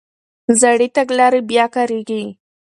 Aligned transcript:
زړې 0.59 0.87
تګلارې 0.95 1.41
بیا 1.49 1.65
کارېږي. 1.75 2.23